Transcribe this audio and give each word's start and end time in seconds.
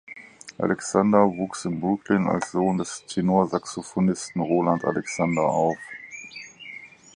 Alexander 0.57 1.27
wuchs 1.37 1.63
in 1.65 1.79
Brooklyn 1.79 2.25
als 2.27 2.49
Sohn 2.53 2.79
des 2.79 3.05
Tenorsaxophonisten 3.05 4.41
Roland 4.41 4.83
Alexander 4.83 5.43
auf. 5.43 5.77